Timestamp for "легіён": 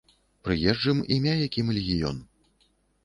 1.79-2.17